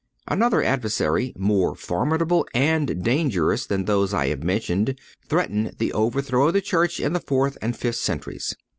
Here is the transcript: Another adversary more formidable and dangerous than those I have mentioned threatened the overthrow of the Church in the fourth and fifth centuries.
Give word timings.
Another 0.27 0.63
adversary 0.63 1.31
more 1.37 1.75
formidable 1.75 2.47
and 2.55 3.03
dangerous 3.03 3.67
than 3.67 3.85
those 3.85 4.15
I 4.15 4.29
have 4.29 4.41
mentioned 4.41 4.97
threatened 5.29 5.75
the 5.77 5.93
overthrow 5.93 6.47
of 6.47 6.53
the 6.53 6.59
Church 6.61 6.99
in 6.99 7.13
the 7.13 7.19
fourth 7.19 7.55
and 7.61 7.77
fifth 7.77 7.97
centuries. 7.97 8.55